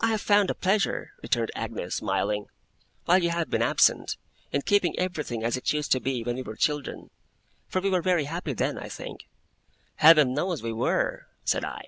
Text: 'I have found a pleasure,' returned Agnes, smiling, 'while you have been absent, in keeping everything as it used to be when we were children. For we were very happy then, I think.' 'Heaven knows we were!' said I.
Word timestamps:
'I 0.00 0.06
have 0.12 0.20
found 0.22 0.48
a 0.48 0.54
pleasure,' 0.54 1.12
returned 1.22 1.50
Agnes, 1.54 1.96
smiling, 1.96 2.46
'while 3.04 3.22
you 3.22 3.28
have 3.28 3.50
been 3.50 3.60
absent, 3.60 4.16
in 4.50 4.62
keeping 4.62 4.98
everything 4.98 5.44
as 5.44 5.58
it 5.58 5.74
used 5.74 5.92
to 5.92 6.00
be 6.00 6.24
when 6.24 6.36
we 6.36 6.42
were 6.42 6.56
children. 6.56 7.10
For 7.68 7.82
we 7.82 7.90
were 7.90 8.00
very 8.00 8.24
happy 8.24 8.54
then, 8.54 8.78
I 8.78 8.88
think.' 8.88 9.28
'Heaven 9.96 10.32
knows 10.32 10.62
we 10.62 10.72
were!' 10.72 11.26
said 11.44 11.66
I. 11.66 11.82